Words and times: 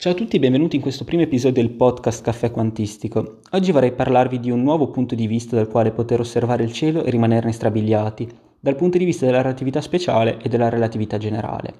Ciao 0.00 0.12
a 0.12 0.14
tutti 0.14 0.36
e 0.36 0.38
benvenuti 0.38 0.76
in 0.76 0.82
questo 0.82 1.02
primo 1.02 1.24
episodio 1.24 1.60
del 1.60 1.72
podcast 1.72 2.22
Caffè 2.22 2.52
Quantistico. 2.52 3.40
Oggi 3.50 3.72
vorrei 3.72 3.90
parlarvi 3.90 4.38
di 4.38 4.48
un 4.48 4.62
nuovo 4.62 4.90
punto 4.90 5.16
di 5.16 5.26
vista 5.26 5.56
dal 5.56 5.66
quale 5.66 5.90
poter 5.90 6.20
osservare 6.20 6.62
il 6.62 6.72
cielo 6.72 7.02
e 7.02 7.10
rimanerne 7.10 7.50
strabiliati, 7.50 8.28
dal 8.60 8.76
punto 8.76 8.96
di 8.96 9.04
vista 9.04 9.26
della 9.26 9.42
relatività 9.42 9.80
speciale 9.80 10.38
e 10.40 10.48
della 10.48 10.68
relatività 10.68 11.18
generale. 11.18 11.74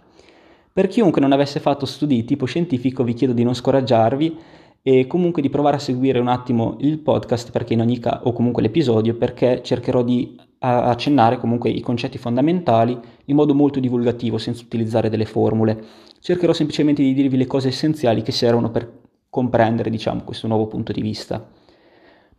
Per 0.73 0.89
chiunque 0.89 1.21
non 1.21 1.31
avesse 1.31 1.61
fatto 1.61 1.87
studi 1.87 2.17
di 2.17 2.25
tipo 2.25 2.45
scientifico 2.45 3.04
vi 3.04 3.15
chiedo 3.15 3.33
di 3.33 3.45
non 3.45 3.54
scoraggiarvi 3.54 4.37
e 4.82 5.07
comunque 5.07 5.41
di 5.41 5.48
provare 5.48 5.77
a 5.77 5.79
seguire 5.79 6.19
un 6.19 6.27
attimo 6.27 6.77
il 6.80 6.98
podcast 6.98 7.53
perché 7.53 7.75
in 7.75 7.82
ogni 7.82 8.00
caso, 8.00 8.25
o 8.25 8.32
comunque 8.32 8.62
l'episodio, 8.62 9.14
perché 9.14 9.62
cercherò 9.62 10.03
di 10.03 10.37
accennare 10.61 11.38
comunque 11.38 11.70
i 11.70 11.80
concetti 11.80 12.18
fondamentali 12.18 12.98
in 13.27 13.36
modo 13.36 13.54
molto 13.54 13.79
divulgativo 13.79 14.38
senza 14.38 14.62
utilizzare 14.64 15.08
delle 15.08 15.25
formule 15.25 15.84
cercherò 16.20 16.52
semplicemente 16.52 17.02
di 17.02 17.14
dirvi 17.14 17.36
le 17.36 17.46
cose 17.46 17.68
essenziali 17.68 18.22
che 18.22 18.32
servono 18.32 18.71
per 18.71 18.90
comprendere, 19.30 19.90
diciamo, 19.90 20.25
questo 20.25 20.46
nuovo 20.46 20.66
punto 20.66 20.93
di 20.93 21.00
vista. 21.00 21.46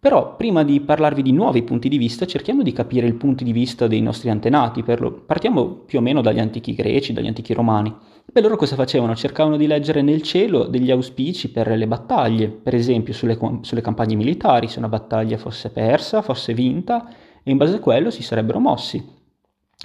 Però, 0.02 0.38
prima 0.38 0.64
di 0.64 0.80
parlarvi 0.80 1.22
di 1.22 1.34
nuovi 1.34 1.62
punti 1.62 1.90
di 1.90 1.98
vista, 1.98 2.26
cerchiamo 2.26 2.64
di 2.64 2.72
capire 2.72 3.06
il 3.06 3.16
punto 3.16 3.44
di 3.44 3.52
vista 3.52 3.86
dei 3.86 4.02
nostri 4.02 4.30
antenati. 4.30 4.82
Lo... 4.98 5.12
Partiamo 5.12 5.66
più 5.66 6.00
o 6.00 6.02
meno 6.02 6.22
dagli 6.22 6.40
antichi 6.40 6.74
greci, 6.74 7.12
dagli 7.12 7.28
antichi 7.28 7.54
romani. 7.54 7.94
Beh, 8.32 8.42
loro 8.42 8.56
cosa 8.56 8.76
facevano? 8.76 9.14
Cercavano 9.14 9.58
di 9.58 9.68
leggere 9.68 10.02
nel 10.02 10.22
cielo 10.22 10.66
degli 10.66 10.90
auspici 10.90 11.52
per 11.52 11.68
le 11.68 11.88
battaglie, 11.88 12.48
per 12.48 12.76
esempio 12.76 13.14
sulle, 13.14 13.38
sulle 13.62 13.82
campagne 13.82 14.16
militari, 14.16 14.70
se 14.70 14.80
una 14.80 14.88
battaglia 14.88 15.38
fosse 15.38 15.70
persa, 15.70 16.22
fosse 16.22 16.54
vinta, 16.54 17.10
e 17.50 17.52
in 17.52 17.58
base 17.58 17.78
a 17.78 17.80
quello 17.80 18.12
si 18.12 18.22
sarebbero 18.22 18.60
mossi. 18.60 19.04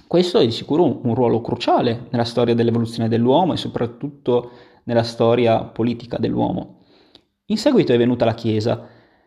Questo 0.06 0.38
è 0.38 0.44
di 0.44 0.50
sicuro 0.50 0.84
un, 0.84 1.00
un 1.02 1.14
ruolo 1.14 1.40
cruciale 1.40 2.08
nella 2.10 2.24
storia 2.24 2.54
dell'evoluzione 2.54 3.08
dell'uomo 3.08 3.54
e 3.54 3.56
soprattutto 3.56 4.50
nella 4.84 5.02
storia 5.02 5.64
politica 5.64 6.18
dell'uomo. 6.18 6.80
In 7.46 7.56
seguito 7.56 7.94
è 7.94 7.96
venuta 7.96 8.26
la 8.26 8.34
Chiesa. 8.34 8.86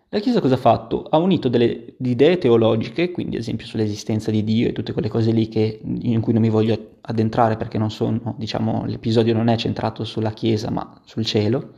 La 0.10 0.20
Chiesa 0.20 0.40
cosa 0.40 0.54
ha 0.54 0.58
fatto? 0.58 1.08
Ha 1.10 1.18
unito 1.18 1.50
delle 1.50 1.96
idee 2.00 2.38
teologiche, 2.38 3.10
quindi 3.10 3.38
ad 3.38 3.42
esempio 3.42 3.66
sull'esistenza 3.66 4.30
di 4.30 4.44
Dio 4.44 4.68
e 4.68 4.72
tutte 4.72 4.94
quelle 4.94 5.10
cose 5.10 5.32
lì 5.32 5.48
che, 5.48 5.82
in 5.84 6.22
cui 6.22 6.34
non 6.34 6.44
mi 6.44 6.50
voglio 6.50 6.98
addentrare 7.02 7.58
perché 7.58 7.84
sono, 7.90 8.36
diciamo, 8.38 8.86
l'episodio 8.86 9.34
non 9.34 9.48
è 9.48 9.58
centrato 9.58 10.04
sulla 10.04 10.32
Chiesa 10.32 10.70
ma 10.70 11.02
sul 11.06 11.26
cielo, 11.26 11.74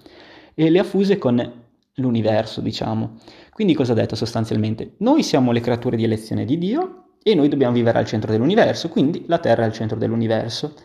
e 0.53 0.69
le 0.69 0.79
ha 0.79 0.83
fuse 0.83 1.17
con 1.17 1.67
l'universo, 1.93 2.59
diciamo. 2.59 3.17
Quindi 3.59 3.75
cosa 3.75 3.91
ha 3.91 3.95
detto 3.95 4.15
sostanzialmente? 4.15 4.93
Noi 4.99 5.21
siamo 5.21 5.51
le 5.51 5.59
creature 5.59 5.97
di 5.97 6.05
elezione 6.05 6.45
di 6.45 6.57
Dio 6.57 7.15
e 7.21 7.35
noi 7.35 7.49
dobbiamo 7.49 7.73
vivere 7.73 7.97
al 7.97 8.05
centro 8.05 8.31
dell'universo, 8.31 8.87
quindi 8.87 9.25
la 9.27 9.37
Terra 9.37 9.63
è 9.63 9.65
al 9.65 9.73
centro 9.73 9.97
dell'universo. 9.97 10.75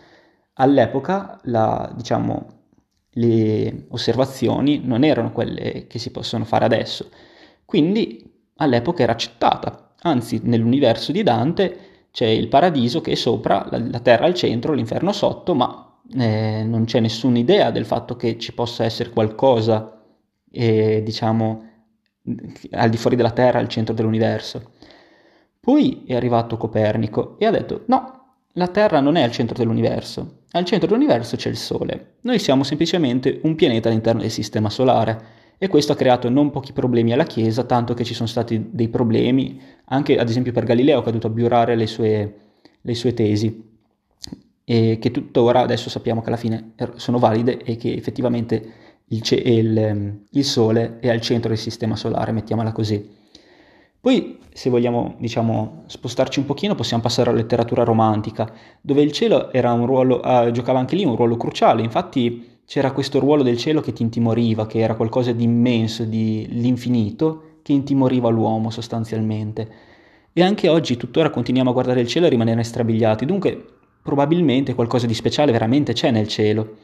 All'epoca, 0.55 1.39
la, 1.45 1.93
diciamo, 1.95 2.47
le 3.11 3.87
osservazioni 3.91 4.81
non 4.83 5.05
erano 5.05 5.31
quelle 5.31 5.87
che 5.87 6.01
si 6.01 6.11
possono 6.11 6.45
fare 6.45 6.65
adesso, 6.65 7.11
quindi 7.65 8.29
all'epoca 8.57 9.05
era 9.05 9.13
accettata. 9.13 9.95
Anzi, 10.01 10.41
nell'universo 10.43 11.13
di 11.13 11.23
Dante 11.23 12.09
c'è 12.11 12.27
il 12.27 12.49
paradiso 12.49 13.01
che 13.01 13.13
è 13.13 13.15
sopra, 13.15 13.69
la, 13.71 13.79
la 13.79 14.01
Terra 14.01 14.25
al 14.27 14.35
centro, 14.35 14.73
l'inferno 14.73 15.13
sotto, 15.13 15.55
ma 15.55 16.01
eh, 16.19 16.65
non 16.67 16.87
c'è 16.87 16.99
nessuna 16.99 17.39
idea 17.39 17.71
del 17.71 17.85
fatto 17.87 18.17
che 18.17 18.37
ci 18.37 18.53
possa 18.53 18.83
essere 18.83 19.11
qualcosa, 19.11 20.03
eh, 20.51 21.03
diciamo, 21.05 21.71
al 22.71 22.91
di 22.91 22.97
fuori 22.97 23.17
della 23.17 23.31
Terra, 23.31 23.59
al 23.59 23.69
centro 23.69 23.95
dell'universo. 23.95 24.73
Poi 25.61 26.05
è 26.07 26.15
arrivato 26.15 26.57
Copernico 26.57 27.37
e 27.39 27.47
ha 27.47 27.51
detto 27.51 27.85
no, 27.87 28.37
la 28.53 28.69
Terra 28.69 29.01
non 29.01 29.17
è 29.17 29.23
al 29.23 29.31
centro 29.31 29.57
dell'universo, 29.57 30.43
al 30.53 30.65
centro 30.65 30.89
dell'universo 30.89 31.37
c'è 31.37 31.49
il 31.49 31.57
Sole. 31.57 32.17
Noi 32.23 32.39
siamo 32.39 32.63
semplicemente 32.63 33.41
un 33.43 33.55
pianeta 33.55 33.89
all'interno 33.89 34.21
del 34.21 34.31
Sistema 34.31 34.71
Solare 34.71 35.43
e 35.59 35.69
questo 35.69 35.93
ha 35.93 35.97
creato 35.97 36.29
non 36.29 36.51
pochi 36.51 36.73
problemi 36.73 37.13
alla 37.13 37.25
Chiesa, 37.25 37.65
tanto 37.65 37.95
che 37.95 38.05
ci 38.05 38.15
sono 38.15 38.29
stati 38.29 38.69
dei 38.71 38.89
problemi, 38.89 39.61
anche 39.87 40.19
ad 40.19 40.29
esempio 40.29 40.53
per 40.53 40.65
Galileo 40.65 41.01
che 41.01 41.09
ha 41.09 41.13
dovuto 41.13 41.29
abiurare 41.29 41.77
le 41.77 41.87
sue, 41.87 42.35
le 42.81 42.95
sue 42.95 43.15
tesi 43.15 43.73
e 44.65 44.99
che 44.99 45.11
tuttora 45.11 45.61
adesso 45.61 45.91
sappiamo 45.91 46.23
che 46.23 46.29
alla 46.29 46.37
fine 46.37 46.73
er, 46.77 46.93
sono 46.97 47.19
valide 47.19 47.59
e 47.59 47.77
che 47.77 47.93
effettivamente 47.93 48.73
il, 49.15 49.23
il, 49.49 50.21
il 50.31 50.45
Sole 50.45 50.99
è 51.01 51.09
al 51.09 51.21
centro 51.21 51.49
del 51.49 51.59
Sistema 51.59 51.97
Solare, 51.97 52.33
mettiamola 52.33 52.73
così. 52.73 53.23
Poi, 54.01 54.39
se 54.53 54.69
vogliamo, 54.69 55.15
diciamo, 55.19 55.85
spostarci 55.87 56.39
un 56.39 56.45
pochino, 56.45 56.75
possiamo 56.75 57.03
passare 57.03 57.31
alla 57.31 57.39
letteratura 57.39 57.85
romantica, 57.85 58.53
dove 58.81 59.01
il 59.01 59.13
cielo 59.13 59.51
ruolo, 59.53 60.23
eh, 60.23 60.51
giocava 60.53 60.79
anche 60.79 60.95
lì 60.95 61.05
un 61.05 61.17
ruolo 61.17 61.37
cruciale. 61.37 61.83
Infatti 61.83 62.59
c'era 62.67 62.93
questo 62.93 63.19
ruolo 63.19 63.43
del 63.43 63.57
cielo 63.57 63.81
che 63.81 63.93
ti 63.95 64.03
intimoriva, 64.03 64.67
che 64.67 64.81
era 64.81 64.95
qualcosa 64.95 65.33
di 65.33 65.45
immenso, 65.45 66.05
di 66.05 66.47
l'infinito, 66.51 67.61
che 67.63 67.73
intimoriva 67.73 68.29
l'uomo 68.29 68.69
sostanzialmente. 68.69 69.69
E 70.35 70.43
anche 70.43 70.69
oggi, 70.69 70.99
tuttora, 70.99 71.31
continuiamo 71.31 71.71
a 71.71 71.73
guardare 71.73 72.01
il 72.01 72.07
cielo 72.07 72.27
e 72.27 72.29
rimanere 72.29 72.63
strabiliati. 72.63 73.25
Dunque, 73.25 73.65
probabilmente 74.03 74.75
qualcosa 74.75 75.07
di 75.07 75.15
speciale 75.15 75.51
veramente 75.51 75.95
c'è 75.95 76.11
nel 76.11 76.29
cielo. 76.29 76.77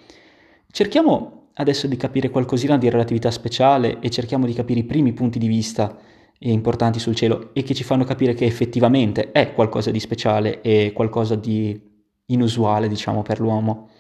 Cerchiamo 0.70 1.39
adesso 1.54 1.86
di 1.86 1.96
capire 1.96 2.30
qualcosina 2.30 2.78
di 2.78 2.88
relatività 2.88 3.30
speciale 3.30 3.98
e 4.00 4.10
cerchiamo 4.10 4.46
di 4.46 4.52
capire 4.52 4.80
i 4.80 4.84
primi 4.84 5.12
punti 5.12 5.38
di 5.38 5.48
vista 5.48 5.96
importanti 6.40 6.98
sul 6.98 7.14
cielo 7.14 7.50
e 7.52 7.62
che 7.62 7.74
ci 7.74 7.84
fanno 7.84 8.04
capire 8.04 8.34
che 8.34 8.46
effettivamente 8.46 9.30
è 9.32 9.52
qualcosa 9.52 9.90
di 9.90 10.00
speciale 10.00 10.60
e 10.62 10.92
qualcosa 10.94 11.34
di 11.34 11.78
inusuale, 12.26 12.88
diciamo, 12.88 13.22
per 13.22 13.40
l'uomo. 13.40 13.90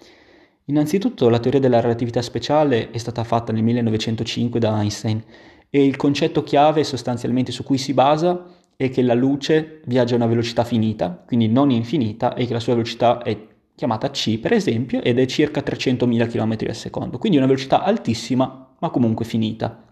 Innanzitutto 0.66 1.28
la 1.28 1.40
teoria 1.40 1.60
della 1.60 1.80
relatività 1.80 2.22
speciale 2.22 2.90
è 2.90 2.98
stata 2.98 3.24
fatta 3.24 3.52
nel 3.52 3.62
1905 3.62 4.60
da 4.60 4.80
Einstein 4.80 5.22
e 5.68 5.84
il 5.84 5.96
concetto 5.96 6.42
chiave 6.42 6.84
sostanzialmente 6.84 7.52
su 7.52 7.64
cui 7.64 7.78
si 7.78 7.92
basa 7.92 8.46
è 8.76 8.88
che 8.88 9.02
la 9.02 9.14
luce 9.14 9.82
viaggia 9.84 10.14
a 10.14 10.16
una 10.16 10.26
velocità 10.26 10.64
finita, 10.64 11.22
quindi 11.26 11.48
non 11.48 11.70
infinita, 11.70 12.34
e 12.34 12.46
che 12.46 12.54
la 12.54 12.60
sua 12.60 12.72
velocità 12.72 13.20
è 13.20 13.36
chiamata 13.80 14.10
c 14.10 14.38
per 14.38 14.52
esempio 14.52 15.00
ed 15.02 15.18
è 15.18 15.24
circa 15.24 15.62
300.000 15.62 16.28
km 16.28 16.68
al 16.68 16.74
secondo, 16.74 17.16
quindi 17.16 17.38
una 17.38 17.46
velocità 17.46 17.82
altissima 17.82 18.74
ma 18.78 18.90
comunque 18.90 19.24
finita. 19.24 19.82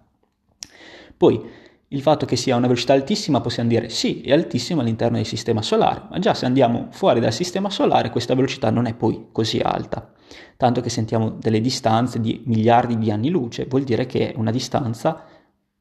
Poi 1.16 1.42
il 1.88 2.02
fatto 2.02 2.26
che 2.26 2.36
sia 2.36 2.54
una 2.54 2.66
velocità 2.66 2.92
altissima 2.92 3.40
possiamo 3.40 3.70
dire 3.70 3.88
sì, 3.88 4.20
è 4.20 4.32
altissima 4.32 4.82
all'interno 4.82 5.16
del 5.16 5.24
sistema 5.24 5.62
solare, 5.62 6.02
ma 6.10 6.18
già 6.18 6.34
se 6.34 6.44
andiamo 6.44 6.88
fuori 6.90 7.18
dal 7.18 7.32
sistema 7.32 7.70
solare 7.70 8.10
questa 8.10 8.34
velocità 8.34 8.68
non 8.70 8.84
è 8.84 8.92
poi 8.92 9.28
così 9.32 9.58
alta. 9.58 10.12
Tanto 10.58 10.82
che 10.82 10.90
sentiamo 10.90 11.30
delle 11.30 11.62
distanze 11.62 12.20
di 12.20 12.42
miliardi 12.44 12.98
di 12.98 13.10
anni 13.10 13.30
luce, 13.30 13.64
vuol 13.64 13.84
dire 13.84 14.04
che 14.04 14.32
è 14.32 14.36
una 14.36 14.50
distanza 14.50 15.24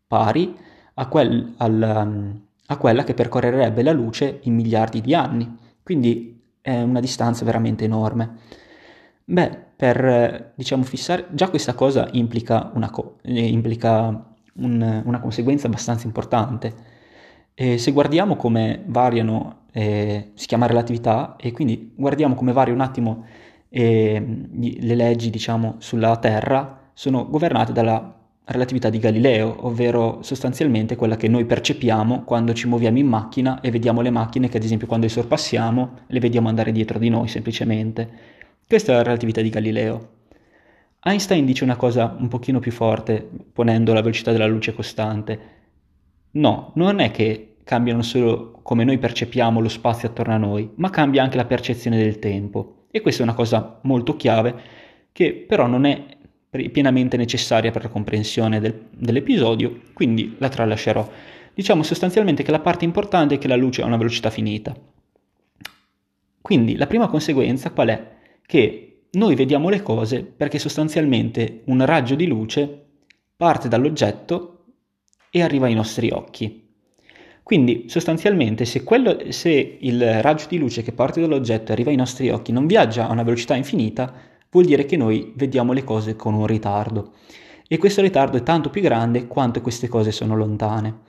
pari 0.08 0.56
a, 0.94 1.08
quel, 1.10 1.56
al, 1.58 2.40
a 2.68 2.78
quella 2.78 3.04
che 3.04 3.14
percorrerebbe 3.14 3.84
la 3.84 3.92
luce 3.92 4.40
in 4.44 4.56
miliardi 4.56 5.02
di 5.02 5.14
anni. 5.14 5.58
Quindi 5.84 6.37
è 6.68 6.82
una 6.82 7.00
distanza 7.00 7.46
veramente 7.46 7.86
enorme. 7.86 8.40
Beh, 9.24 9.58
per 9.78 10.54
diciamo 10.56 10.84
fissare, 10.84 11.28
già 11.32 11.50
questa 11.50 11.74
cosa 11.74 12.10
implica, 12.12 12.72
una 12.74 12.90
co- 12.90 13.20
eh, 13.22 13.48
implica 13.48 14.08
un, 14.56 15.02
una 15.06 15.20
conseguenza 15.22 15.68
abbastanza 15.68 16.08
importante. 16.08 16.74
E 17.54 17.78
se 17.78 17.92
guardiamo 17.92 18.36
come 18.36 18.84
variano, 18.86 19.62
eh, 19.72 20.32
si 20.36 20.46
chiama 20.48 20.66
relatività, 20.68 21.36
e 21.38 21.52
quindi 21.54 21.94
guardiamo 21.96 22.36
come 22.36 22.52
varia 22.52 22.74
un 22.74 22.82
attimo 22.82 23.26
eh, 23.70 24.22
le 24.80 24.96
leggi, 24.96 25.30
diciamo, 25.30 25.76
sulla 25.80 26.18
Terra, 26.18 26.92
sono 26.94 27.30
governate 27.30 27.72
dalla 27.72 28.17
relatività 28.50 28.90
di 28.90 29.00
Galileo, 29.00 29.66
ovvero 29.66 30.20
sostanzialmente 30.22 30.96
quella 30.96 31.18
che 31.18 31.28
noi 31.28 31.46
percepiamo 31.46 32.24
quando 32.24 32.54
ci 32.54 32.68
muoviamo 32.68 32.98
in 32.98 33.08
macchina 33.08 33.60
e 33.60 33.72
vediamo 33.72 34.02
le 34.02 34.10
macchine 34.10 34.48
che 34.48 34.58
ad 34.58 34.64
esempio 34.64 34.88
quando 34.88 35.06
le 35.06 35.12
sorpassiamo 35.12 36.00
le 36.08 36.20
vediamo 36.20 36.48
andare 36.48 36.72
dietro 36.72 36.98
di 36.98 37.10
noi 37.10 37.28
semplicemente. 37.28 38.10
Questa 38.66 38.94
è 38.94 38.96
la 38.96 39.04
relatività 39.04 39.42
di 39.42 39.50
Galileo. 39.50 40.10
Einstein 41.04 41.46
dice 41.46 41.64
una 41.64 41.76
cosa 41.76 42.16
un 42.18 42.28
pochino 42.28 42.60
più 42.60 42.72
forte, 42.72 43.30
ponendo 43.54 43.94
la 43.94 44.02
velocità 44.02 44.32
della 44.32 44.48
luce 44.48 44.74
costante. 44.74 45.40
No, 46.32 46.72
non 46.76 47.00
è 47.00 47.12
che 47.12 47.58
cambiano 47.64 48.02
solo 48.02 48.60
come 48.64 48.86
noi 48.86 48.98
percepiamo 48.98 49.60
lo 49.60 49.70
spazio 49.70 50.08
attorno 50.08 50.34
a 50.34 50.38
noi, 50.38 50.72
ma 50.76 50.90
cambia 50.90 51.22
anche 51.22 51.38
la 51.38 51.46
percezione 51.46 51.98
del 51.98 52.20
tempo. 52.20 52.86
E 52.92 53.02
questa 53.02 53.22
è 53.22 53.26
una 53.26 53.36
cosa 53.36 53.80
molto 53.84 54.16
chiave 54.16 54.56
che 55.12 55.34
però 55.34 55.66
non 55.68 55.86
è 55.86 56.17
pienamente 56.50 57.18
necessaria 57.18 57.72
per 57.72 57.84
la 57.84 57.90
comprensione 57.90 58.60
del, 58.60 58.88
dell'episodio, 58.92 59.82
quindi 59.94 60.36
la 60.38 60.50
tralascerò. 60.50 61.08
Diciamo 61.54 61.84
sostanzialmente 61.84 62.44
che 62.44 62.52
la 62.52 62.60
parte 62.60 62.86
importante 62.86 63.36
è 63.36 63.38
che 63.38 63.48
la 63.48 63.56
luce 63.56 63.82
ha 63.82 63.86
una 63.86 63.98
velocità 63.98 64.30
finita. 64.30 64.76
Quindi 66.42 66.76
la 66.78 66.88
prima 66.88 67.08
conseguenza 67.08 67.72
qual 67.72 67.90
è? 67.90 68.12
Che 68.46 68.88
noi 69.12 69.36
vediamo 69.36 69.70
le 69.70 69.82
cose 69.82 70.24
perché 70.24 70.60
sostanzialmente 70.60 71.62
un 71.66 71.84
raggio 71.86 72.16
di 72.16 72.28
luce 72.28 72.86
parte 73.36 73.68
dall'oggetto 73.68 74.66
e 75.30 75.42
arriva 75.42 75.66
ai 75.66 75.74
nostri 75.74 76.10
occhi. 76.10 76.66
Quindi 77.44 77.86
sostanzialmente 77.88 78.66
se, 78.66 78.84
quello, 78.84 79.32
se, 79.32 79.78
il 79.80 80.22
raggio 80.22 80.48
di 80.50 80.58
luce 80.58 80.84
che 80.84 80.92
parte 80.92 81.22
dall'oggetto 81.22 81.70
e 81.70 81.74
arriva 81.74 81.92
ai 81.92 81.96
nostri 81.96 82.30
occhi 82.30 82.52
non 82.52 82.68
viaggia 82.68 83.08
a 83.08 83.12
una 83.12 83.24
velocità 83.24 83.56
infinita, 83.56 84.14
vuol 84.50 84.66
dire 84.66 84.86
che 84.86 84.98
noi 84.98 85.34
vediamo 85.36 85.74
le 85.74 85.84
cose 85.84 86.16
con 86.16 86.34
un 86.34 86.46
ritardo. 86.46 87.14
E 87.68 87.78
questo 87.78 88.02
ritardo 88.02 88.38
è 88.38 88.44
tanto 88.44 88.70
più 88.70 88.82
grande 88.82 89.28
quanto 89.28 89.62
queste 89.62 89.88
cose 89.88 90.12
sono 90.12 90.36
lontane. 90.36 91.00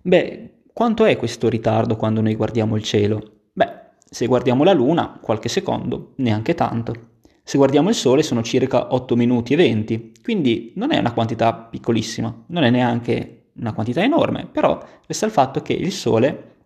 Beh, 0.00 0.50
quanto 0.72 1.04
è 1.04 1.16
questo 1.16 1.48
ritardo 1.48 1.96
quando 1.96 2.20
noi 2.20 2.34
guardiamo 2.34 2.76
il 2.76 2.82
cielo? 2.82 3.22
Beh, 3.52 3.72
se 4.08 4.26
guardiamo 4.26 4.64
la 4.64 4.72
Luna, 4.72 5.18
qualche 5.20 5.48
secondo, 5.48 6.12
neanche 6.16 6.54
tanto. 6.54 7.16
Se 7.42 7.56
guardiamo 7.56 7.88
il 7.88 7.94
Sole 7.94 8.22
sono 8.22 8.42
circa 8.42 8.94
8 8.94 9.16
minuti 9.16 9.54
e 9.54 9.56
20, 9.56 10.12
quindi 10.22 10.72
non 10.76 10.92
è 10.92 10.98
una 10.98 11.12
quantità 11.12 11.54
piccolissima, 11.54 12.44
non 12.48 12.62
è 12.62 12.70
neanche 12.70 13.50
una 13.54 13.72
quantità 13.72 14.02
enorme, 14.02 14.46
però 14.50 14.78
resta 15.06 15.26
il 15.26 15.32
fatto 15.32 15.62
che 15.62 15.72
il 15.72 15.90
Sole, 15.90 16.56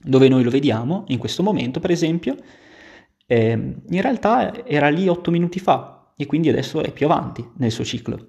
dove 0.00 0.28
noi 0.28 0.42
lo 0.42 0.50
vediamo, 0.50 1.04
in 1.08 1.18
questo 1.18 1.42
momento 1.42 1.80
per 1.80 1.90
esempio, 1.90 2.36
eh, 3.26 3.50
in 3.52 4.00
realtà 4.00 4.64
era 4.66 4.88
lì 4.88 5.08
8 5.08 5.30
minuti 5.30 5.58
fa 5.58 6.12
e 6.16 6.26
quindi 6.26 6.48
adesso 6.48 6.82
è 6.82 6.92
più 6.92 7.06
avanti 7.06 7.48
nel 7.56 7.70
suo 7.70 7.84
ciclo. 7.84 8.28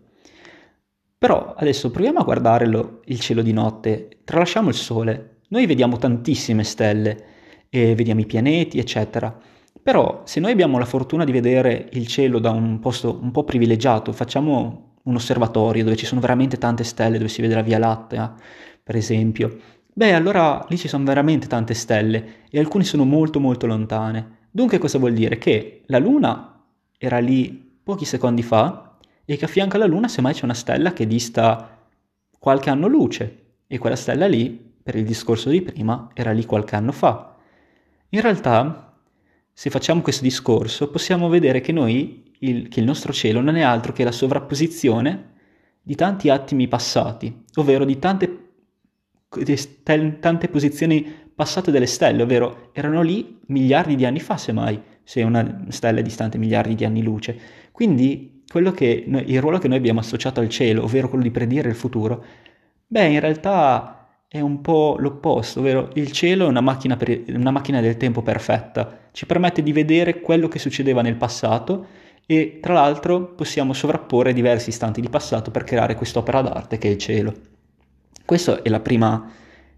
Però 1.17 1.53
adesso 1.57 1.91
proviamo 1.91 2.19
a 2.19 2.23
guardarlo 2.23 3.01
il 3.05 3.19
cielo 3.19 3.41
di 3.41 3.53
notte, 3.53 4.19
tralasciamo 4.23 4.69
il 4.69 4.75
Sole, 4.75 5.39
noi 5.49 5.65
vediamo 5.65 5.97
tantissime 5.97 6.63
stelle, 6.63 7.33
e 7.75 7.93
vediamo 7.93 8.21
i 8.21 8.25
pianeti, 8.25 8.79
eccetera. 8.79 9.37
Però 9.81 10.21
se 10.25 10.39
noi 10.39 10.51
abbiamo 10.51 10.77
la 10.79 10.85
fortuna 10.85 11.25
di 11.25 11.31
vedere 11.33 11.89
il 11.91 12.07
cielo 12.07 12.39
da 12.39 12.51
un 12.51 12.79
posto 12.79 13.19
un 13.21 13.31
po' 13.31 13.43
privilegiato, 13.43 14.13
facciamo 14.13 14.93
un 15.03 15.15
osservatorio 15.15 15.83
dove 15.83 15.97
ci 15.97 16.05
sono 16.05 16.21
veramente 16.21 16.57
tante 16.57 16.83
stelle, 16.85 17.17
dove 17.17 17.29
si 17.29 17.41
vede 17.41 17.53
la 17.55 17.61
Via 17.61 17.77
Lattea, 17.77 18.33
per 18.81 18.95
esempio, 18.95 19.57
beh 19.93 20.13
allora 20.13 20.65
lì 20.69 20.77
ci 20.77 20.87
sono 20.87 21.03
veramente 21.03 21.47
tante 21.47 21.73
stelle 21.73 22.43
e 22.49 22.59
alcune 22.59 22.83
sono 22.85 23.03
molto 23.03 23.39
molto 23.39 23.67
lontane. 23.67 24.44
Dunque 24.55 24.77
cosa 24.77 24.99
vuol 24.99 25.11
dire? 25.11 25.37
Che 25.37 25.81
la 25.87 25.99
Luna 25.99 26.65
era 26.97 27.19
lì 27.19 27.77
pochi 27.83 28.05
secondi 28.05 28.41
fa 28.41 28.97
e 29.25 29.35
che 29.35 29.43
a 29.43 29.49
fianco 29.49 29.75
alla 29.75 29.85
Luna 29.85 30.07
semmai 30.07 30.33
c'è 30.33 30.45
una 30.45 30.53
stella 30.53 30.93
che 30.93 31.05
dista 31.05 31.77
qualche 32.39 32.69
anno 32.69 32.87
luce 32.87 33.55
e 33.67 33.77
quella 33.77 33.97
stella 33.97 34.27
lì, 34.27 34.47
per 34.81 34.95
il 34.95 35.03
discorso 35.03 35.49
di 35.49 35.61
prima, 35.61 36.07
era 36.13 36.31
lì 36.31 36.45
qualche 36.45 36.77
anno 36.77 36.93
fa. 36.93 37.35
In 38.07 38.21
realtà 38.21 38.97
se 39.51 39.69
facciamo 39.69 39.99
questo 40.01 40.23
discorso, 40.23 40.89
possiamo 40.89 41.27
vedere 41.27 41.59
che 41.59 41.73
noi, 41.73 42.31
il, 42.39 42.69
che 42.69 42.79
il 42.79 42.85
nostro 42.85 43.11
cielo 43.11 43.41
non 43.41 43.57
è 43.57 43.61
altro 43.61 43.91
che 43.91 44.05
la 44.05 44.13
sovrapposizione 44.13 45.33
di 45.81 45.95
tanti 45.95 46.29
attimi 46.29 46.69
passati, 46.69 47.43
ovvero 47.55 47.83
di 47.83 47.99
tante, 47.99 48.51
di 49.37 50.19
tante 50.21 50.47
posizioni 50.47 51.24
passate 51.35 51.69
delle 51.69 51.85
stelle, 51.85 52.23
ovvero 52.23 52.69
erano 52.73 53.01
lì 53.01 53.39
miliardi 53.47 53.95
di 53.95 54.05
anni 54.05 54.19
fa, 54.19 54.37
semmai, 54.37 54.81
se 55.03 55.21
una 55.21 55.65
stella 55.69 55.99
è 55.99 56.03
distante 56.03 56.37
miliardi 56.37 56.75
di 56.75 56.85
anni 56.85 57.03
luce. 57.03 57.37
Quindi 57.71 58.43
che 58.73 59.05
il 59.07 59.41
ruolo 59.41 59.57
che 59.57 59.67
noi 59.67 59.77
abbiamo 59.77 59.99
associato 59.99 60.39
al 60.39 60.49
cielo, 60.49 60.83
ovvero 60.83 61.09
quello 61.09 61.23
di 61.23 61.31
predire 61.31 61.67
il 61.67 61.75
futuro, 61.75 62.23
beh, 62.87 63.05
in 63.07 63.19
realtà 63.19 63.95
è 64.27 64.39
un 64.39 64.61
po' 64.61 64.95
l'opposto, 64.97 65.59
ovvero 65.59 65.89
il 65.95 66.11
cielo 66.11 66.45
è 66.45 66.47
una 66.47 66.61
macchina, 66.61 66.95
per, 66.95 67.23
una 67.27 67.51
macchina 67.51 67.81
del 67.81 67.97
tempo 67.97 68.21
perfetta, 68.21 69.09
ci 69.11 69.25
permette 69.25 69.61
di 69.61 69.73
vedere 69.73 70.21
quello 70.21 70.47
che 70.47 70.59
succedeva 70.59 71.01
nel 71.01 71.15
passato 71.15 71.87
e 72.25 72.59
tra 72.61 72.73
l'altro 72.73 73.33
possiamo 73.33 73.73
sovrapporre 73.73 74.33
diversi 74.33 74.69
istanti 74.69 74.99
di 74.99 75.09
passato 75.09 75.51
per 75.51 75.63
creare 75.63 75.95
quest'opera 75.95 76.41
d'arte 76.41 76.77
che 76.77 76.87
è 76.87 76.91
il 76.91 76.97
cielo. 76.97 77.33
Questa 78.25 78.61
è 78.61 78.69
la 78.69 78.79
prima, 78.79 79.31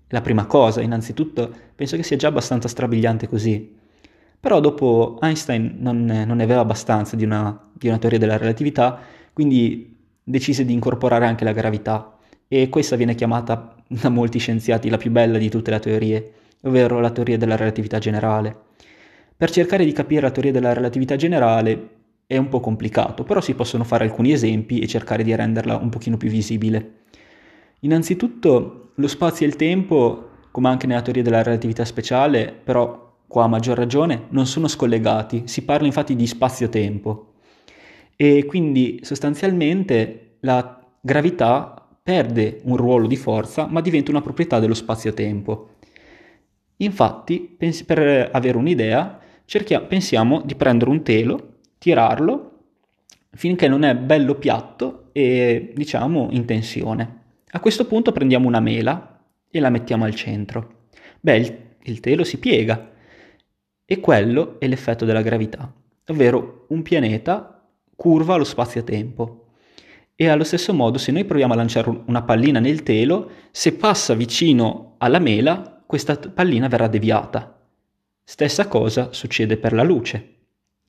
la 0.09 0.21
prima 0.21 0.45
cosa, 0.45 0.81
innanzitutto 0.81 1.51
penso 1.75 1.95
che 1.95 2.03
sia 2.03 2.17
già 2.17 2.27
abbastanza 2.27 2.67
strabiliante 2.67 3.27
così. 3.27 3.75
Però 4.39 4.59
dopo 4.59 5.17
Einstein 5.21 5.77
non, 5.79 6.05
non 6.05 6.37
ne 6.37 6.43
aveva 6.43 6.61
abbastanza 6.61 7.15
di 7.15 7.23
una, 7.23 7.69
di 7.73 7.87
una 7.87 7.97
teoria 7.97 8.19
della 8.19 8.37
relatività, 8.37 8.99
quindi 9.33 9.95
decise 10.23 10.65
di 10.65 10.73
incorporare 10.73 11.25
anche 11.25 11.43
la 11.43 11.51
gravità 11.51 12.17
e 12.47 12.69
questa 12.69 12.95
viene 12.95 13.15
chiamata 13.15 13.75
da 13.87 14.09
molti 14.09 14.39
scienziati 14.39 14.89
la 14.89 14.97
più 14.97 15.11
bella 15.11 15.37
di 15.37 15.49
tutte 15.49 15.71
le 15.71 15.79
teorie, 15.79 16.31
ovvero 16.63 16.99
la 16.99 17.11
teoria 17.11 17.37
della 17.37 17.55
relatività 17.55 17.97
generale. 17.97 18.55
Per 19.35 19.51
cercare 19.51 19.85
di 19.85 19.91
capire 19.91 20.21
la 20.21 20.31
teoria 20.31 20.51
della 20.51 20.73
relatività 20.73 21.15
generale 21.15 21.89
è 22.25 22.37
un 22.37 22.49
po' 22.49 22.59
complicato, 22.59 23.23
però 23.23 23.39
si 23.39 23.53
possono 23.53 23.83
fare 23.83 24.03
alcuni 24.03 24.31
esempi 24.31 24.79
e 24.79 24.87
cercare 24.87 25.23
di 25.23 25.35
renderla 25.35 25.77
un 25.77 25.89
pochino 25.89 26.17
più 26.17 26.29
visibile. 26.29 27.05
Innanzitutto 27.81 28.91
lo 28.95 29.07
spazio 29.07 29.45
e 29.45 29.49
il 29.49 29.55
tempo, 29.55 30.29
come 30.51 30.67
anche 30.69 30.87
nella 30.87 31.01
teoria 31.01 31.21
della 31.21 31.43
relatività 31.43 31.85
speciale, 31.85 32.51
però 32.51 33.15
qua 33.27 33.43
a 33.43 33.47
maggior 33.47 33.77
ragione, 33.77 34.25
non 34.29 34.47
sono 34.47 34.67
scollegati, 34.67 35.43
si 35.45 35.63
parla 35.63 35.85
infatti 35.85 36.15
di 36.15 36.25
spazio-tempo. 36.25 37.33
E 38.15 38.45
quindi 38.45 38.99
sostanzialmente 39.03 40.37
la 40.39 40.83
gravità 40.99 41.87
perde 42.01 42.61
un 42.63 42.77
ruolo 42.77 43.05
di 43.05 43.15
forza 43.15 43.67
ma 43.67 43.81
diventa 43.81 44.09
una 44.11 44.21
proprietà 44.21 44.59
dello 44.59 44.73
spazio-tempo. 44.73 45.75
Infatti, 46.77 47.39
pens- 47.57 47.83
per 47.83 48.29
avere 48.31 48.57
un'idea, 48.57 49.19
cerchia- 49.45 49.81
pensiamo 49.81 50.41
di 50.41 50.55
prendere 50.55 50.89
un 50.89 51.03
telo, 51.03 51.57
tirarlo 51.77 52.53
finché 53.31 53.67
non 53.67 53.83
è 53.83 53.95
bello 53.95 54.35
piatto 54.35 55.09
e 55.11 55.73
diciamo 55.75 56.29
in 56.31 56.45
tensione. 56.45 57.16
A 57.51 57.59
questo 57.61 57.85
punto 57.85 58.11
prendiamo 58.11 58.47
una 58.47 58.59
mela 58.59 59.23
e 59.49 59.59
la 59.59 59.69
mettiamo 59.69 60.03
al 60.03 60.13
centro. 60.13 60.87
Beh, 61.19 61.37
il, 61.37 61.57
il 61.83 61.99
telo 62.01 62.23
si 62.23 62.39
piega 62.39 62.91
e 63.85 63.99
quello 64.01 64.59
è 64.59 64.67
l'effetto 64.67 65.05
della 65.05 65.21
gravità, 65.21 65.71
ovvero 66.07 66.65
un 66.69 66.81
pianeta 66.81 67.65
curva 67.95 68.35
lo 68.35 68.43
spazio-tempo. 68.43 69.45
E 70.13 70.27
allo 70.27 70.43
stesso 70.43 70.73
modo, 70.73 70.97
se 70.97 71.11
noi 71.11 71.23
proviamo 71.23 71.53
a 71.53 71.55
lanciare 71.55 72.03
una 72.07 72.23
pallina 72.23 72.59
nel 72.59 72.83
telo, 72.83 73.29
se 73.51 73.75
passa 73.75 74.13
vicino 74.13 74.95
alla 74.97 75.19
mela, 75.19 75.83
questa 75.85 76.17
pallina 76.17 76.67
verrà 76.67 76.87
deviata. 76.87 77.65
Stessa 78.23 78.67
cosa 78.67 79.13
succede 79.13 79.55
per 79.57 79.71
la 79.71 79.83
luce. 79.83 80.35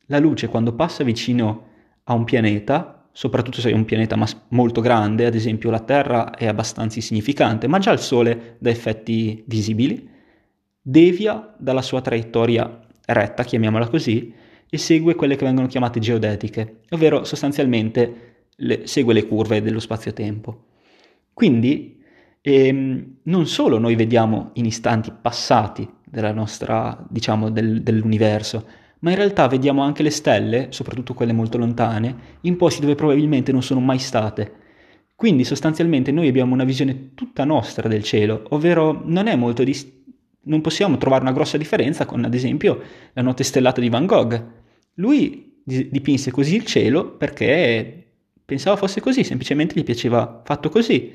La 0.07 0.19
luce 0.19 0.49
quando 0.49 0.73
passa 0.73 1.05
vicino 1.05 1.67
a 2.05 2.15
un 2.15 2.25
pianeta, 2.25 2.98
soprattutto 3.19 3.61
se 3.61 3.71
è 3.71 3.75
un 3.75 3.85
pianeta 3.85 4.15
mas- 4.15 4.41
molto 4.51 4.81
grande, 4.81 5.27
ad 5.27 5.35
esempio 5.35 5.71
la 5.71 5.81
Terra 5.81 6.37
è 6.37 6.47
abbastanza 6.47 6.99
insignificante, 6.99 7.67
ma 7.67 7.81
già 7.81 7.91
il 7.91 7.99
Sole 7.99 8.55
dà 8.61 8.71
effetti 8.71 9.43
visibili, 9.49 10.09
devia 10.81 11.53
dalla 11.59 11.83
sua 11.83 12.01
traiettoria 12.01 12.81
retta, 13.07 13.43
chiamiamola 13.43 13.89
così, 13.89 14.33
e 14.71 14.79
segue 14.79 15.17
quelle 15.17 15.35
che 15.35 15.45
vengono 15.45 15.67
chiamate 15.67 15.99
geodetiche, 15.99 16.83
ovvero 16.91 17.25
sostanzialmente 17.25 18.45
le, 18.55 18.87
segue 18.87 19.15
le 19.15 19.27
curve 19.27 19.63
dello 19.63 19.81
spazio-tempo. 19.81 20.67
Quindi 21.35 22.01
ehm, 22.41 23.17
non 23.25 23.47
solo 23.49 23.79
noi 23.79 23.97
vediamo 23.97 24.51
in 24.55 24.65
istanti 24.65 25.13
passati 25.21 25.91
della 26.05 26.31
nostra, 26.31 27.05
diciamo, 27.11 27.51
del, 27.51 27.83
dell'universo, 27.83 28.65
ma 29.01 29.11
in 29.11 29.17
realtà 29.17 29.47
vediamo 29.47 29.83
anche 29.83 30.03
le 30.03 30.11
stelle, 30.11 30.69
soprattutto 30.71 31.15
quelle 31.15 31.33
molto 31.33 31.59
lontane, 31.59 32.37
in 32.43 32.57
posti 32.57 32.81
dove 32.81 32.95
probabilmente 32.95 33.53
non 33.53 33.63
sono 33.63 33.81
mai 33.81 33.99
state. 33.99 34.53
Quindi 35.15 35.45
sostanzialmente 35.45 36.13
noi 36.13 36.29
abbiamo 36.29 36.55
una 36.55 36.65
visione 36.65 37.15
tutta 37.15 37.45
nostra 37.45 37.89
del 37.89 38.03
cielo, 38.03 38.45
ovvero 38.51 39.03
non 39.05 39.27
è 39.27 39.37
molto 39.37 39.65
dis- 39.65 39.87
non 40.43 40.61
possiamo 40.61 40.97
trovare 40.97 41.23
una 41.23 41.33
grossa 41.33 41.59
differenza 41.59 42.07
con 42.07 42.25
ad 42.25 42.35
esempio 42.35 42.81
la 43.13 43.23
notte 43.23 43.45
stellata 43.45 43.81
di 43.81 43.89
Van 43.89 44.07
Gogh. 44.07 44.45
Lui 44.95 45.61
dipinse 45.65 46.31
così 46.31 46.57
il 46.57 46.65
cielo 46.65 47.17
perché 47.17 48.07
pensava 48.45 48.77
fosse 48.77 49.01
così, 49.01 49.25
semplicemente 49.25 49.79
gli 49.79 49.85
piaceva 49.85 50.41
fatto 50.45 50.71
così. 50.71 51.13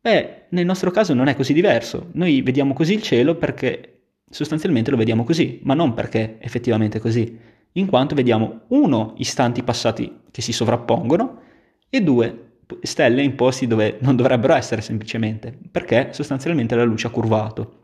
Beh, 0.00 0.44
nel 0.50 0.64
nostro 0.64 0.90
caso 0.90 1.12
non 1.12 1.28
è 1.28 1.36
così 1.36 1.52
diverso. 1.52 2.08
Noi 2.12 2.40
vediamo 2.42 2.72
così 2.72 2.94
il 2.94 3.02
cielo 3.02 3.36
perché 3.36 3.93
sostanzialmente 4.34 4.90
lo 4.90 4.96
vediamo 4.96 5.22
così, 5.22 5.60
ma 5.62 5.74
non 5.74 5.94
perché 5.94 6.38
effettivamente 6.40 6.98
così, 6.98 7.38
in 7.72 7.86
quanto 7.86 8.16
vediamo 8.16 8.62
uno 8.68 9.14
istanti 9.18 9.62
passati 9.62 10.22
che 10.32 10.42
si 10.42 10.52
sovrappongono 10.52 11.40
e 11.88 12.02
due 12.02 12.56
stelle 12.82 13.22
in 13.22 13.36
posti 13.36 13.68
dove 13.68 13.98
non 14.00 14.16
dovrebbero 14.16 14.54
essere 14.54 14.80
semplicemente, 14.80 15.56
perché 15.70 16.08
sostanzialmente 16.10 16.74
la 16.74 16.82
luce 16.82 17.06
ha 17.06 17.10
curvato. 17.10 17.82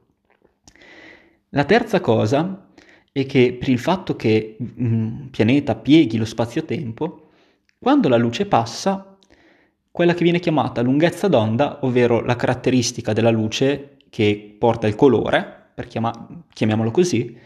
La 1.51 1.65
terza 1.65 2.01
cosa 2.01 2.69
è 3.13 3.27
che 3.27 3.57
per 3.57 3.69
il 3.69 3.79
fatto 3.79 4.17
che 4.17 4.57
un 4.59 5.29
pianeta 5.31 5.77
pieghi 5.77 6.17
lo 6.17 6.25
spazio-tempo, 6.25 7.31
quando 7.79 8.09
la 8.09 8.17
luce 8.17 8.47
passa, 8.47 9.17
quella 9.93 10.15
che 10.15 10.25
viene 10.25 10.41
chiamata 10.41 10.83
lunghezza 10.83 11.29
d'onda, 11.29 11.79
ovvero 11.83 12.21
la 12.25 12.35
caratteristica 12.35 13.13
della 13.13 13.31
luce 13.31 13.99
che 14.11 14.57
porta 14.59 14.89
il 14.89 14.97
colore, 14.97 15.59
per 15.81 15.89
chiama- 15.89 16.45
chiamiamolo 16.53 16.91
così, 16.91 17.37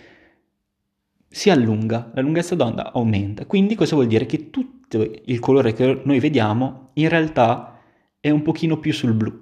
si 1.28 1.50
allunga, 1.50 2.10
la 2.14 2.20
lunghezza 2.22 2.54
d'onda 2.54 2.92
aumenta. 2.92 3.46
Quindi 3.46 3.74
cosa 3.74 3.94
vuol 3.94 4.06
dire? 4.08 4.26
Che 4.26 4.50
tutto 4.50 5.04
il 5.24 5.38
colore 5.40 5.72
che 5.72 6.00
noi 6.04 6.18
vediamo 6.20 6.90
in 6.94 7.08
realtà 7.08 7.78
è 8.20 8.30
un 8.30 8.42
pochino 8.42 8.78
più 8.78 8.92
sul 8.92 9.14
blu, 9.14 9.32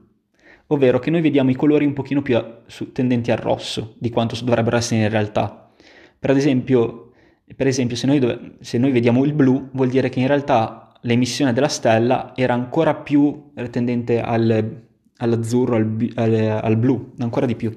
ovvero 0.68 0.98
che 0.98 1.10
noi 1.10 1.20
vediamo 1.20 1.50
i 1.50 1.54
colori 1.54 1.84
un 1.84 1.92
pochino 1.92 2.22
più 2.22 2.36
a, 2.36 2.62
su, 2.66 2.92
tendenti 2.92 3.30
al 3.30 3.38
rosso 3.38 3.94
di 3.98 4.10
quanto 4.10 4.36
dovrebbero 4.44 4.76
essere 4.76 5.02
in 5.02 5.08
realtà. 5.10 5.70
Per 6.18 6.30
esempio, 6.30 7.12
Per 7.54 7.66
esempio, 7.66 7.96
se 7.96 8.06
noi, 8.06 8.18
dove, 8.18 8.56
se 8.60 8.78
noi 8.78 8.92
vediamo 8.92 9.24
il 9.24 9.34
blu, 9.34 9.68
vuol 9.72 9.90
dire 9.90 10.08
che 10.08 10.20
in 10.20 10.26
realtà 10.26 10.92
l'emissione 11.02 11.52
della 11.52 11.68
stella 11.68 12.32
era 12.34 12.54
ancora 12.54 12.94
più 12.94 13.52
tendente 13.70 14.20
al, 14.22 14.84
all'azzurro, 15.18 15.76
al, 15.76 16.12
al, 16.14 16.34
al 16.62 16.76
blu, 16.76 17.12
ancora 17.18 17.44
di 17.46 17.54
più. 17.56 17.70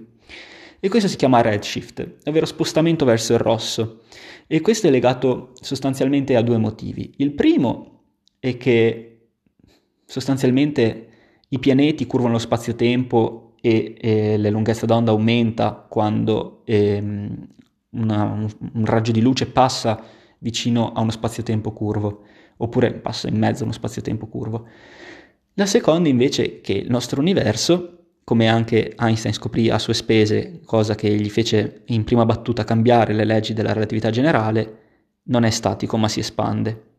E 0.85 0.89
questo 0.89 1.09
si 1.09 1.15
chiama 1.15 1.41
redshift, 1.41 2.17
ovvero 2.25 2.45
spostamento 2.45 3.05
verso 3.05 3.33
il 3.33 3.39
rosso. 3.39 4.03
E 4.45 4.61
questo 4.61 4.85
è 4.85 4.91
legato 4.91 5.53
sostanzialmente 5.59 6.35
a 6.35 6.43
due 6.43 6.59
motivi. 6.59 7.11
Il 7.17 7.33
primo 7.33 8.03
è 8.37 8.55
che 8.57 9.29
sostanzialmente 10.05 11.07
i 11.49 11.57
pianeti 11.57 12.05
curvano 12.05 12.33
lo 12.33 12.37
spazio-tempo 12.37 13.55
e, 13.61 13.95
e 13.99 14.37
la 14.37 14.51
lunghezza 14.51 14.85
d'onda 14.85 15.09
aumenta 15.09 15.73
quando 15.89 16.61
ehm, 16.65 17.47
una, 17.89 18.23
un, 18.25 18.47
un 18.73 18.85
raggio 18.85 19.11
di 19.11 19.21
luce 19.21 19.47
passa 19.47 19.99
vicino 20.37 20.91
a 20.91 21.01
uno 21.01 21.09
spazio-tempo 21.09 21.71
curvo, 21.71 22.25
oppure 22.57 22.93
passa 22.93 23.27
in 23.27 23.39
mezzo 23.39 23.61
a 23.61 23.65
uno 23.65 23.73
spazio-tempo 23.73 24.27
curvo. 24.27 24.67
La 25.55 25.65
seconda 25.65 26.09
invece 26.09 26.43
è 26.43 26.61
che 26.61 26.73
il 26.73 26.91
nostro 26.91 27.21
universo 27.21 28.04
come 28.25 28.47
anche 28.47 28.95
Einstein 28.97 29.35
scoprì 29.35 29.69
a 29.69 29.77
sue 29.77 29.93
spese, 29.93 30.59
cosa 30.65 30.95
che 30.95 31.13
gli 31.13 31.29
fece 31.29 31.83
in 31.85 32.03
prima 32.03 32.25
battuta 32.25 32.63
cambiare 32.63 33.13
le 33.13 33.23
leggi 33.23 33.53
della 33.53 33.71
relatività 33.71 34.09
generale, 34.09 34.79
non 35.25 35.43
è 35.43 35.51
statico 35.51 35.95
ma 35.95 36.09
si 36.09 36.19
espande. 36.21 36.93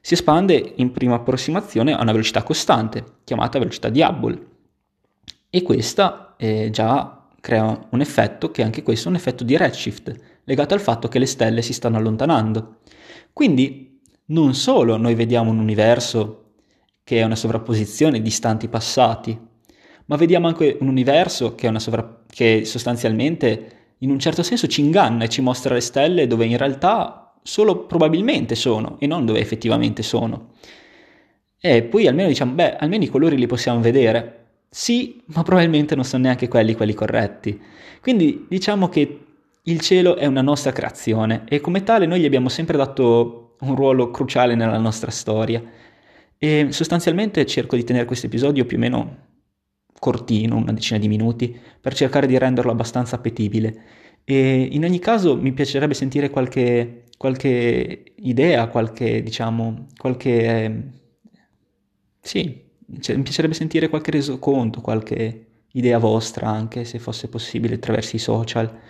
Si 0.00 0.14
espande 0.14 0.72
in 0.76 0.90
prima 0.90 1.14
approssimazione 1.14 1.92
a 1.92 2.02
una 2.02 2.10
velocità 2.10 2.42
costante, 2.42 3.04
chiamata 3.22 3.60
velocità 3.60 3.88
di 3.88 4.02
Hubble, 4.02 4.46
e 5.48 5.62
questa 5.62 6.34
eh, 6.36 6.70
già 6.70 7.28
crea 7.40 7.86
un 7.90 8.00
effetto 8.00 8.50
che 8.50 8.64
anche 8.64 8.82
questo 8.82 9.06
è 9.06 9.10
un 9.10 9.16
effetto 9.16 9.44
di 9.44 9.56
redshift, 9.56 10.40
legato 10.42 10.74
al 10.74 10.80
fatto 10.80 11.06
che 11.06 11.20
le 11.20 11.26
stelle 11.26 11.62
si 11.62 11.72
stanno 11.72 11.98
allontanando. 11.98 12.78
Quindi 13.32 14.00
non 14.26 14.54
solo 14.54 14.96
noi 14.96 15.14
vediamo 15.14 15.50
un 15.50 15.58
universo 15.60 16.54
che 17.04 17.20
è 17.20 17.22
una 17.22 17.36
sovrapposizione 17.36 18.20
di 18.20 18.28
istanti 18.28 18.66
passati, 18.68 19.38
ma 20.08 20.16
vediamo 20.16 20.46
anche 20.46 20.76
un 20.80 20.88
universo 20.88 21.54
che, 21.54 21.70
sovra- 21.78 22.22
che 22.26 22.64
sostanzialmente 22.64 23.72
in 23.98 24.10
un 24.10 24.18
certo 24.18 24.42
senso 24.42 24.66
ci 24.66 24.80
inganna 24.80 25.24
e 25.24 25.28
ci 25.28 25.40
mostra 25.42 25.74
le 25.74 25.80
stelle 25.80 26.26
dove 26.26 26.46
in 26.46 26.56
realtà 26.56 27.34
solo 27.42 27.84
probabilmente 27.86 28.54
sono 28.54 28.96
e 29.00 29.06
non 29.06 29.26
dove 29.26 29.40
effettivamente 29.40 30.02
sono. 30.02 30.52
E 31.60 31.82
poi 31.82 32.06
almeno 32.06 32.28
diciamo, 32.28 32.52
beh, 32.52 32.76
almeno 32.76 33.04
i 33.04 33.08
colori 33.08 33.36
li 33.36 33.46
possiamo 33.46 33.80
vedere. 33.80 34.34
Sì, 34.70 35.20
ma 35.26 35.42
probabilmente 35.42 35.94
non 35.94 36.04
sono 36.04 36.22
neanche 36.24 36.48
quelli 36.48 36.74
quelli 36.74 36.94
corretti. 36.94 37.60
Quindi 38.00 38.46
diciamo 38.48 38.88
che 38.88 39.20
il 39.62 39.80
cielo 39.80 40.16
è 40.16 40.24
una 40.24 40.42
nostra 40.42 40.72
creazione 40.72 41.44
e 41.48 41.60
come 41.60 41.82
tale 41.82 42.06
noi 42.06 42.20
gli 42.20 42.24
abbiamo 42.24 42.48
sempre 42.48 42.78
dato 42.78 43.56
un 43.60 43.74
ruolo 43.74 44.10
cruciale 44.10 44.54
nella 44.54 44.78
nostra 44.78 45.10
storia. 45.10 45.62
E 46.38 46.68
sostanzialmente 46.70 47.44
cerco 47.44 47.76
di 47.76 47.84
tenere 47.84 48.06
questo 48.06 48.26
episodio 48.26 48.64
più 48.64 48.76
o 48.76 48.80
meno 48.80 49.16
cortino, 49.98 50.56
una 50.56 50.72
decina 50.72 50.98
di 50.98 51.08
minuti, 51.08 51.56
per 51.80 51.94
cercare 51.94 52.26
di 52.26 52.38
renderlo 52.38 52.70
abbastanza 52.70 53.16
appetibile. 53.16 53.82
E 54.24 54.68
in 54.72 54.84
ogni 54.84 54.98
caso 54.98 55.36
mi 55.36 55.52
piacerebbe 55.52 55.94
sentire 55.94 56.30
qualche, 56.30 57.04
qualche 57.16 58.12
idea, 58.16 58.68
qualche, 58.68 59.22
diciamo, 59.22 59.86
qualche... 59.96 60.92
Sì, 62.20 62.66
cioè, 63.00 63.16
mi 63.16 63.22
piacerebbe 63.22 63.54
sentire 63.54 63.88
qualche 63.88 64.10
resoconto, 64.10 64.80
qualche 64.80 65.46
idea 65.72 65.98
vostra 65.98 66.48
anche, 66.48 66.84
se 66.84 66.98
fosse 66.98 67.28
possibile, 67.28 67.76
attraverso 67.76 68.16
i 68.16 68.18
social. 68.18 68.80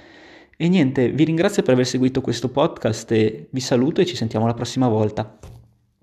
E 0.56 0.68
niente, 0.68 1.10
vi 1.10 1.24
ringrazio 1.24 1.62
per 1.62 1.74
aver 1.74 1.86
seguito 1.86 2.20
questo 2.20 2.48
podcast 2.48 3.10
e 3.12 3.48
vi 3.50 3.60
saluto 3.60 4.00
e 4.00 4.06
ci 4.06 4.16
sentiamo 4.16 4.46
la 4.46 4.54
prossima 4.54 4.88
volta. 4.88 5.38